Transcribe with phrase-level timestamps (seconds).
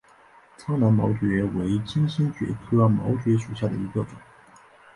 [0.57, 4.15] 苍南毛蕨为金星蕨科毛蕨属下的一个种。